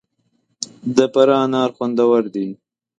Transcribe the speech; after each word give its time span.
د 0.95 0.97
فراه 1.13 1.41
انار 1.45 1.69
خوندور 1.75 2.21
دي 2.33 2.47